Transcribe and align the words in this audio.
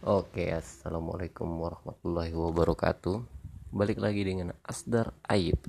Oke, 0.00 0.48
assalamualaikum 0.48 1.60
warahmatullahi 1.60 2.32
wabarakatuh. 2.32 3.20
Balik 3.68 4.00
lagi 4.00 4.24
dengan 4.24 4.56
Asdar 4.64 5.12
Ayib. 5.28 5.60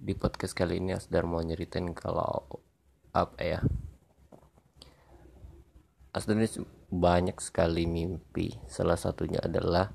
Di 0.00 0.12
podcast 0.16 0.56
kali 0.56 0.80
ini 0.80 0.96
Asdar 0.96 1.28
mau 1.28 1.44
nyeritain 1.44 1.92
kalau 1.92 2.64
apa 3.12 3.36
ya? 3.36 3.60
Asdar 6.16 6.40
ini 6.40 6.48
banyak 6.88 7.36
sekali 7.36 7.84
mimpi. 7.84 8.56
Salah 8.64 8.96
satunya 8.96 9.44
adalah 9.44 9.92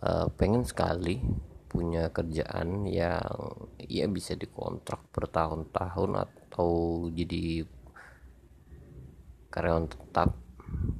uh, 0.00 0.32
pengen 0.40 0.64
sekali 0.64 1.20
punya 1.68 2.08
kerjaan 2.08 2.88
yang 2.88 3.68
ya 3.84 4.08
bisa 4.08 4.32
dikontrak 4.32 5.12
bertahun-tahun 5.12 6.24
atau 6.24 7.04
jadi 7.12 7.68
karyawan 9.52 9.92
tetap 9.92 10.43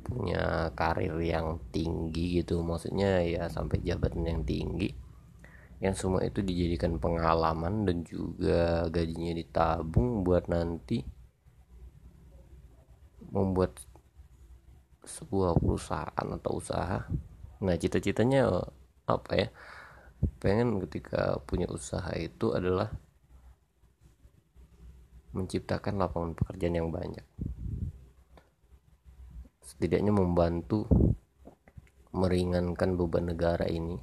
punya 0.05 0.69
karir 0.77 1.17
yang 1.25 1.59
tinggi 1.73 2.45
gitu. 2.45 2.61
Maksudnya 2.61 3.25
ya 3.25 3.49
sampai 3.49 3.81
jabatan 3.81 4.29
yang 4.29 4.43
tinggi. 4.45 4.93
Yang 5.81 5.95
semua 6.07 6.21
itu 6.23 6.45
dijadikan 6.45 7.01
pengalaman 7.01 7.89
dan 7.89 8.05
juga 8.07 8.87
gajinya 8.93 9.35
ditabung 9.35 10.23
buat 10.23 10.47
nanti 10.47 11.03
membuat 13.35 13.83
sebuah 15.05 15.59
perusahaan 15.59 16.29
atau 16.39 16.53
usaha. 16.61 17.09
Nah 17.65 17.75
cita-citanya 17.75 18.49
apa 19.09 19.33
ya? 19.35 19.49
Pengen 20.41 20.81
ketika 20.89 21.43
punya 21.45 21.69
usaha 21.69 22.13
itu 22.17 22.55
adalah 22.55 22.89
menciptakan 25.35 25.99
lapangan 25.99 26.33
pekerjaan 26.39 26.79
yang 26.79 26.89
banyak 26.95 27.27
setidaknya 29.65 30.13
membantu 30.13 30.85
meringankan 32.13 33.01
beban 33.01 33.33
negara 33.33 33.65
ini 33.67 33.97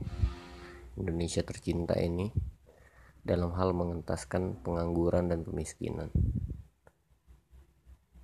Indonesia 0.97 1.45
tercinta 1.45 1.95
ini 1.95 2.33
dalam 3.21 3.53
hal 3.53 3.71
mengentaskan 3.77 4.65
pengangguran 4.65 5.29
dan 5.29 5.45
kemiskinan 5.45 6.09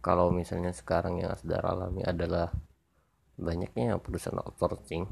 kalau 0.02 0.34
misalnya 0.34 0.74
sekarang 0.74 1.22
yang 1.22 1.38
sedang 1.38 1.62
alami 1.62 2.02
adalah 2.02 2.50
banyaknya 3.38 4.02
perusahaan 4.02 4.42
outsourcing 4.42 5.06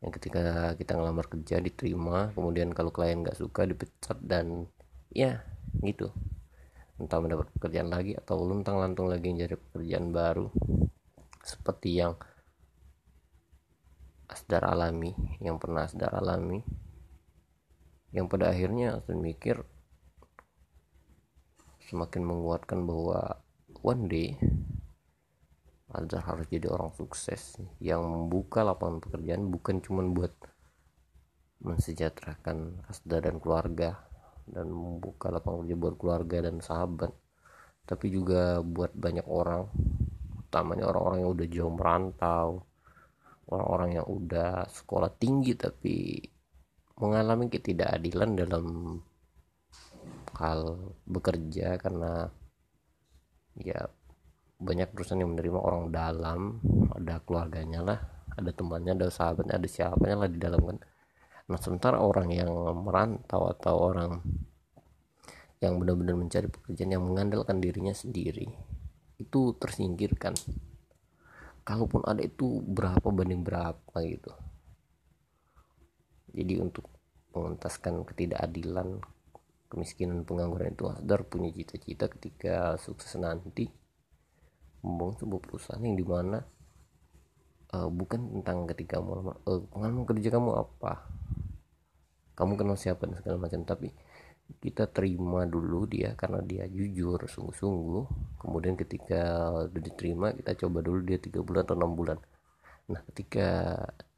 yang 0.00 0.12
ketika 0.16 0.72
kita 0.80 0.96
ngelamar 0.96 1.28
kerja 1.28 1.60
diterima 1.60 2.32
kemudian 2.32 2.72
kalau 2.72 2.88
klien 2.88 3.20
nggak 3.20 3.36
suka 3.36 3.68
dipecat 3.68 4.16
dan 4.24 4.64
ya 5.12 5.44
gitu 5.84 6.08
entah 7.00 7.16
mendapat 7.16 7.48
pekerjaan 7.56 7.88
lagi 7.88 8.12
atau 8.12 8.44
luntang 8.44 8.76
lantung 8.76 9.08
lagi 9.08 9.32
mencari 9.32 9.56
pekerjaan 9.56 10.12
baru. 10.12 10.52
Seperti 11.40 11.96
yang 11.96 12.12
Asdar 14.30 14.62
alami 14.62 15.10
yang 15.40 15.56
pernah 15.56 15.88
Asdar 15.88 16.12
alami. 16.12 16.60
Yang 18.12 18.26
pada 18.28 18.52
akhirnya 18.52 19.00
Asdar 19.00 19.16
mikir 19.16 19.56
semakin 21.88 22.22
menguatkan 22.22 22.86
bahwa 22.86 23.42
one 23.82 24.06
day 24.06 24.28
Asdar 25.90 26.22
harus 26.22 26.46
jadi 26.46 26.70
orang 26.70 26.94
sukses 26.94 27.58
yang 27.82 28.04
membuka 28.06 28.62
lapangan 28.62 29.02
pekerjaan 29.02 29.50
bukan 29.50 29.82
cuma 29.82 30.06
buat 30.06 30.30
mensejahterakan 31.64 32.86
Asdar 32.86 33.26
dan 33.26 33.42
keluarga 33.42 34.09
dan 34.46 34.70
membuka 34.70 35.28
lapangan 35.28 35.66
kerja 35.66 35.76
buat 35.76 35.94
keluarga 35.98 36.36
dan 36.48 36.62
sahabat. 36.62 37.12
Tapi 37.84 38.06
juga 38.12 38.62
buat 38.62 38.94
banyak 38.94 39.26
orang 39.26 39.66
utamanya 40.50 40.90
orang-orang 40.90 41.18
yang 41.22 41.30
udah 41.30 41.46
jauh 41.46 41.72
merantau 41.74 42.48
orang-orang 43.50 43.90
yang 44.02 44.06
udah 44.06 44.66
sekolah 44.66 45.10
tinggi 45.18 45.58
tapi 45.58 46.22
mengalami 46.98 47.50
ketidakadilan 47.50 48.30
dalam 48.38 48.66
hal 50.38 50.60
bekerja 51.06 51.76
karena 51.78 52.30
ya 53.58 53.90
banyak 54.60 54.90
perusahaan 54.94 55.22
yang 55.22 55.34
menerima 55.34 55.58
orang 55.58 55.84
dalam 55.90 56.40
ada 56.94 57.22
keluarganya 57.22 57.80
lah 57.82 57.98
ada 58.34 58.50
temannya 58.54 58.98
ada 58.98 59.08
sahabatnya 59.10 59.58
ada 59.58 59.68
siapanya 59.68 60.26
lah 60.26 60.30
di 60.30 60.38
dalam 60.38 60.60
kan 60.66 60.78
Nah, 61.50 61.58
sementara 61.58 61.98
orang 61.98 62.30
yang 62.30 62.50
merantau 62.78 63.50
atau 63.50 63.74
orang 63.90 64.22
yang 65.58 65.82
benar-benar 65.82 66.14
mencari 66.14 66.46
pekerjaan 66.46 66.94
yang 66.94 67.02
mengandalkan 67.02 67.58
dirinya 67.58 67.90
sendiri 67.90 68.46
itu 69.18 69.40
tersingkirkan. 69.58 70.38
Kalaupun 71.66 72.06
ada 72.06 72.22
itu 72.22 72.62
berapa 72.62 73.04
banding 73.10 73.42
berapa 73.42 73.96
gitu. 74.06 74.32
Jadi 76.30 76.54
untuk 76.62 76.86
mengentaskan 77.34 78.06
ketidakadilan, 78.06 79.02
kemiskinan, 79.66 80.22
pengangguran 80.22 80.72
itu 80.72 80.86
Hadar 80.86 81.26
punya 81.26 81.50
cita-cita 81.50 82.06
ketika 82.06 82.78
sukses 82.78 83.10
nanti 83.18 83.66
membangun 84.86 85.18
sebuah 85.18 85.40
perusahaan 85.44 85.82
yang 85.82 85.98
di 85.98 86.06
mana 86.06 86.38
uh, 87.74 87.90
bukan 87.90 88.40
tentang 88.40 88.64
ketika 88.70 89.02
mau 89.02 89.34
uh, 89.44 90.06
kerja 90.08 90.28
kamu 90.32 90.56
apa 90.56 91.04
kamu 92.40 92.56
kenal 92.56 92.80
siapa 92.80 93.04
dan 93.04 93.20
segala 93.20 93.36
macam 93.36 93.60
tapi 93.68 93.92
kita 94.58 94.90
terima 94.90 95.46
dulu 95.46 95.86
dia 95.86 96.16
karena 96.18 96.42
dia 96.42 96.66
jujur 96.66 97.20
sungguh-sungguh. 97.22 98.04
Kemudian 98.42 98.74
ketika 98.74 99.52
udah 99.68 99.82
diterima 99.84 100.34
kita 100.34 100.58
coba 100.66 100.82
dulu 100.82 101.04
dia 101.06 101.22
tiga 101.22 101.44
bulan 101.44 101.62
atau 101.68 101.76
enam 101.78 101.92
bulan. 101.94 102.18
Nah 102.90 103.00
ketika 103.12 103.76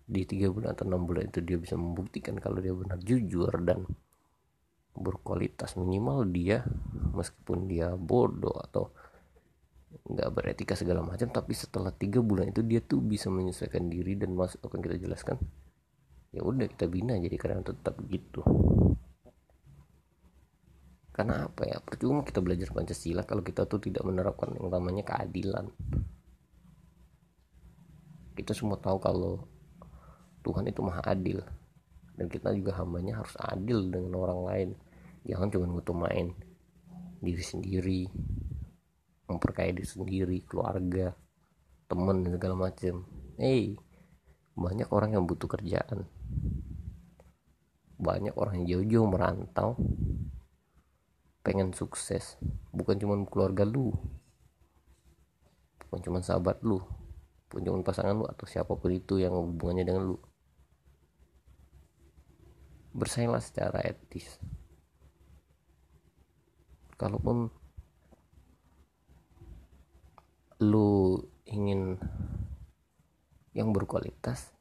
di 0.08 0.22
tiga 0.24 0.48
bulan 0.48 0.72
atau 0.72 0.88
enam 0.88 1.04
bulan 1.04 1.28
itu 1.28 1.44
dia 1.44 1.58
bisa 1.60 1.76
membuktikan 1.76 2.38
kalau 2.40 2.62
dia 2.62 2.72
benar 2.72 2.96
jujur 3.02 3.52
dan 3.60 3.84
berkualitas 4.92 5.76
minimal 5.80 6.28
dia 6.28 6.68
meskipun 7.16 7.64
dia 7.64 7.96
bodoh 7.96 8.52
atau 8.60 8.92
nggak 9.92 10.30
beretika 10.32 10.74
segala 10.76 11.00
macam 11.04 11.28
tapi 11.32 11.56
setelah 11.56 11.92
tiga 11.92 12.20
bulan 12.20 12.52
itu 12.52 12.60
dia 12.64 12.80
tuh 12.84 13.00
bisa 13.00 13.32
menyesuaikan 13.32 13.88
diri 13.88 14.16
dan 14.16 14.36
masuk 14.36 14.60
akan 14.64 14.80
kita 14.84 15.00
jelaskan 15.00 15.40
ya 16.32 16.40
udah 16.40 16.64
kita 16.64 16.88
bina 16.88 17.20
jadi 17.20 17.36
karyawan 17.36 17.64
tetap 17.68 18.00
gitu 18.08 18.40
karena 21.12 21.44
apa 21.44 21.68
ya? 21.68 21.76
Percuma 21.84 22.24
kita 22.24 22.40
belajar 22.40 22.72
Pancasila 22.72 23.28
kalau 23.28 23.44
kita 23.44 23.68
tuh 23.68 23.78
tidak 23.84 24.00
menerapkan 24.02 24.56
yang 24.56 24.72
namanya 24.72 25.04
keadilan. 25.04 25.68
Kita 28.32 28.56
semua 28.56 28.80
tahu 28.80 28.96
kalau 28.96 29.44
Tuhan 30.40 30.72
itu 30.72 30.80
maha 30.80 31.04
adil. 31.12 31.44
Dan 32.16 32.32
kita 32.32 32.56
juga 32.56 32.80
hambanya 32.80 33.20
harus 33.20 33.36
adil 33.36 33.92
dengan 33.92 34.16
orang 34.16 34.40
lain. 34.48 34.68
Jangan 35.28 35.48
cuma 35.52 36.08
main 36.08 36.32
diri 37.22 37.44
sendiri 37.44 38.10
memperkaya 39.30 39.70
diri 39.70 39.86
sendiri 39.86 40.42
keluarga 40.42 41.14
teman 41.86 42.24
dan 42.24 42.34
segala 42.34 42.56
macam. 42.56 43.04
Hey 43.36 43.76
banyak 44.52 44.88
orang 44.92 45.16
yang 45.16 45.24
butuh 45.24 45.48
kerjaan 45.48 46.04
banyak 48.02 48.34
orang 48.34 48.66
yang 48.66 48.82
jauh-jauh 48.82 49.08
merantau. 49.08 49.78
Pengen 51.46 51.70
sukses. 51.70 52.38
Bukan 52.74 52.98
cuma 52.98 53.14
keluarga 53.30 53.62
lu. 53.62 53.94
Bukan 55.86 56.00
cuma 56.02 56.18
sahabat 56.18 56.58
lu. 56.66 56.82
Bukan 57.46 57.62
cuma 57.62 57.78
pasangan 57.86 58.18
lu 58.18 58.26
atau 58.26 58.46
siapa 58.46 58.74
pun 58.74 58.90
itu 58.90 59.22
yang 59.22 59.34
hubungannya 59.38 59.86
dengan 59.86 60.02
lu. 60.14 60.18
Bersainglah 62.92 63.40
secara 63.40 63.82
etis. 63.86 64.38
Kalaupun 66.98 67.50
lu 70.62 71.18
ingin 71.50 71.98
yang 73.52 73.74
berkualitas 73.74 74.54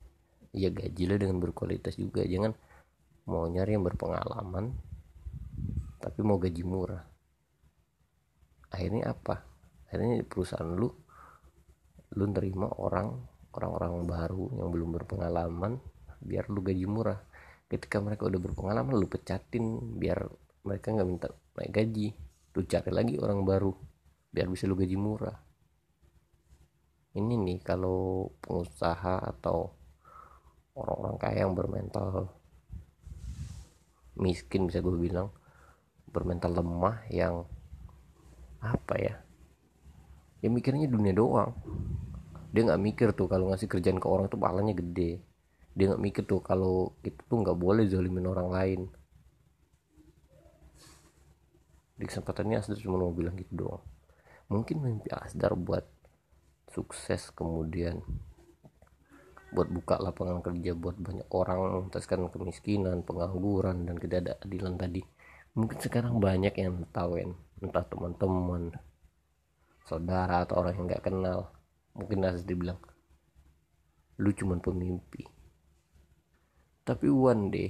ya 0.51 0.69
gajilah 0.71 1.17
dengan 1.19 1.39
berkualitas 1.39 1.95
juga. 1.95 2.23
Jangan 2.23 2.51
mau 3.27 3.47
nyari 3.47 3.75
yang 3.75 3.85
berpengalaman 3.87 4.75
tapi 6.01 6.19
mau 6.25 6.41
gaji 6.41 6.63
murah. 6.65 7.03
Akhirnya 8.71 9.13
apa? 9.13 9.45
Akhirnya 9.87 10.23
perusahaan 10.25 10.65
lu 10.65 10.89
lu 12.11 12.25
nerima 12.27 12.67
orang 12.67 13.15
orang-orang 13.55 14.03
baru 14.03 14.45
yang 14.59 14.67
belum 14.71 14.89
berpengalaman 14.99 15.79
biar 16.19 16.47
lu 16.51 16.63
gaji 16.63 16.87
murah. 16.87 17.19
Ketika 17.71 18.03
mereka 18.03 18.27
udah 18.27 18.39
berpengalaman 18.39 18.95
lu 18.95 19.07
pecatin 19.07 19.95
biar 19.95 20.27
mereka 20.67 20.91
nggak 20.91 21.07
minta 21.07 21.27
naik 21.55 21.71
gaji. 21.71 22.07
Lu 22.51 22.67
cari 22.67 22.91
lagi 22.91 23.15
orang 23.15 23.47
baru 23.47 23.71
biar 24.31 24.47
bisa 24.51 24.67
lu 24.67 24.75
gaji 24.75 24.97
murah. 24.99 25.37
Ini 27.11 27.35
nih 27.35 27.59
kalau 27.59 28.31
pengusaha 28.39 29.19
atau 29.19 29.80
orang-orang 30.75 31.15
kaya 31.19 31.37
yang 31.47 31.53
bermental 31.53 32.31
miskin 34.15 34.67
bisa 34.67 34.83
gue 34.83 34.93
bilang 34.95 35.31
bermental 36.11 36.51
lemah 36.51 37.07
yang 37.07 37.47
apa 38.61 38.95
ya? 38.99 39.15
Ya 40.43 40.49
mikirnya 40.51 40.85
dunia 40.91 41.15
doang. 41.15 41.55
Dia 42.51 42.67
nggak 42.67 42.81
mikir 42.83 43.07
tuh 43.15 43.31
kalau 43.31 43.49
ngasih 43.49 43.71
kerjaan 43.71 43.97
ke 43.97 44.07
orang 44.07 44.27
tuh 44.27 44.37
pahalanya 44.37 44.75
gede. 44.75 45.23
Dia 45.71 45.85
nggak 45.87 46.03
mikir 46.03 46.23
tuh 46.27 46.43
kalau 46.43 46.93
itu 47.01 47.17
tuh 47.25 47.37
nggak 47.41 47.55
boleh 47.55 47.87
zalimin 47.87 48.27
orang 48.27 48.49
lain. 48.51 48.81
Di 51.95 52.03
kesempatan 52.03 52.51
ini 52.51 52.59
Asdar 52.59 52.81
cuma 52.81 52.99
mau 52.99 53.13
bilang 53.15 53.37
gitu 53.39 53.53
doang. 53.55 53.83
Mungkin 54.51 54.83
mimpi 54.83 55.07
Asdar 55.15 55.55
buat 55.55 55.87
sukses 56.67 57.31
kemudian 57.31 58.03
buat 59.51 59.67
buka 59.67 59.99
lapangan 59.99 60.39
kerja 60.39 60.71
buat 60.73 60.95
banyak 60.95 61.27
orang 61.31 61.59
menuntaskan 61.59 62.31
kemiskinan 62.31 63.03
pengangguran 63.03 63.83
dan 63.83 63.95
ketidakadilan 63.99 64.79
tadi. 64.79 65.03
Mungkin 65.55 65.77
sekarang 65.83 66.23
banyak 66.23 66.55
yang 66.55 66.87
tahu 66.95 67.19
entah 67.59 67.83
teman-teman 67.83 68.71
saudara 69.83 70.47
atau 70.47 70.63
orang 70.63 70.79
yang 70.79 70.85
nggak 70.87 71.03
kenal. 71.03 71.51
Mungkin 71.91 72.23
harus 72.23 72.47
dibilang 72.47 72.79
lu 74.21 74.29
cuman 74.29 74.61
pemimpi 74.61 75.25
tapi 76.85 77.09
one 77.09 77.49
day 77.49 77.69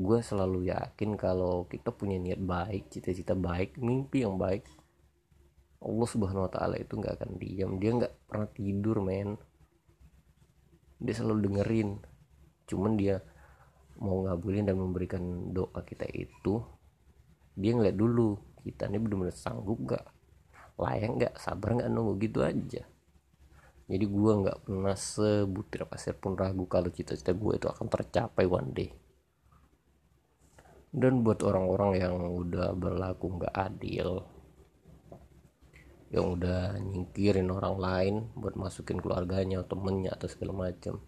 gue 0.00 0.18
selalu 0.24 0.72
yakin 0.72 1.20
kalau 1.20 1.68
kita 1.68 1.92
punya 1.92 2.16
niat 2.16 2.40
baik 2.40 2.88
cita-cita 2.88 3.36
baik 3.36 3.76
mimpi 3.76 4.24
yang 4.24 4.40
baik 4.40 4.64
Allah 5.80 6.08
subhanahu 6.08 6.44
wa 6.48 6.52
ta'ala 6.52 6.76
itu 6.76 6.92
nggak 6.92 7.16
akan 7.16 7.40
diam. 7.40 7.80
Dia 7.80 7.96
nggak 7.96 8.28
pernah 8.28 8.48
tidur 8.52 9.00
men 9.00 9.40
dia 11.00 11.14
selalu 11.16 11.48
dengerin. 11.48 11.96
Cuman 12.68 12.94
dia 12.94 13.24
mau 14.00 14.24
ngabulin 14.24 14.68
dan 14.68 14.76
memberikan 14.76 15.52
doa 15.52 15.80
kita 15.84 16.08
itu 16.08 16.60
dia 17.56 17.76
ngeliat 17.76 17.96
dulu 17.96 18.38
kita 18.64 18.88
ini 18.88 18.96
benar-benar 19.00 19.36
sanggup 19.36 19.76
gak 19.84 20.04
layak 20.80 21.10
gak 21.20 21.34
sabar 21.40 21.80
gak 21.80 21.90
nunggu 21.90 22.20
gitu 22.20 22.44
aja? 22.44 22.84
Jadi 23.90 24.06
gue 24.06 24.32
nggak 24.46 24.70
pernah 24.70 24.94
sebutir 24.94 25.82
pasir 25.82 26.14
pun 26.14 26.38
ragu 26.38 26.62
kalau 26.70 26.94
cita-cita 26.94 27.34
gue 27.34 27.58
itu 27.58 27.66
akan 27.66 27.90
tercapai 27.90 28.46
one 28.46 28.70
day. 28.70 28.94
Dan 30.94 31.26
buat 31.26 31.42
orang-orang 31.42 31.98
yang 31.98 32.14
udah 32.22 32.70
berlaku 32.78 33.42
nggak 33.42 33.50
adil 33.50 34.22
yang 36.10 36.34
udah 36.34 36.74
nyingkirin 36.82 37.46
orang 37.54 37.76
lain 37.78 38.14
buat 38.34 38.58
masukin 38.58 38.98
keluarganya 38.98 39.62
atau 39.62 39.78
temennya 39.78 40.10
atau 40.14 40.26
segala 40.26 40.52
macam 40.66 40.98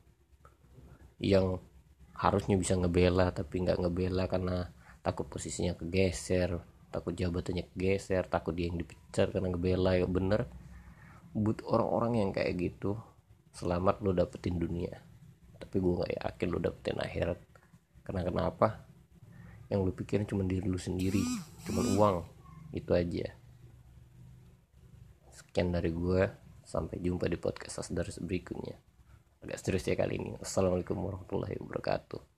yang 1.19 1.59
harusnya 2.15 2.55
bisa 2.55 2.79
ngebela 2.79 3.35
tapi 3.35 3.67
nggak 3.67 3.83
ngebela 3.83 4.31
karena 4.31 4.71
takut 5.03 5.27
posisinya 5.27 5.75
kegeser 5.75 6.63
takut 6.93 7.17
jabatannya 7.17 7.67
kegeser 7.73 8.29
takut 8.29 8.53
dia 8.53 8.69
yang 8.69 8.79
dipecat 8.79 9.33
karena 9.33 9.49
ngebela. 9.51 9.97
Ya 9.97 10.07
bener 10.07 10.47
buat 11.33 11.65
orang-orang 11.65 12.21
yang 12.21 12.31
kayak 12.37 12.53
gitu 12.61 13.01
selamat 13.57 14.05
lo 14.05 14.13
dapetin 14.13 14.61
dunia. 14.61 15.01
Tapi 15.57 15.81
gue 15.81 15.93
nggak 16.05 16.13
yakin 16.21 16.49
lo 16.53 16.59
dapetin 16.61 17.01
akhirat. 17.01 17.41
Karena 18.05 18.23
kenapa? 18.23 18.85
Yang 19.73 19.81
lo 19.89 19.93
pikirin 19.97 20.29
cuma 20.29 20.45
diri 20.45 20.69
lo 20.69 20.77
sendiri 20.77 21.25
cuma 21.65 21.81
uang 21.81 22.17
itu 22.77 22.93
aja 22.93 23.42
sekian 25.53 25.69
dari 25.69 25.93
gue 25.93 26.33
sampai 26.65 26.97
jumpa 26.97 27.29
di 27.29 27.37
podcast 27.37 27.85
Asdar 27.85 28.09
berikutnya. 28.25 28.73
Agak 29.45 29.61
serius 29.61 29.85
ya 29.85 29.93
kali 29.93 30.17
ini. 30.17 30.33
Assalamualaikum 30.41 30.97
warahmatullahi 30.97 31.61
wabarakatuh 31.61 32.33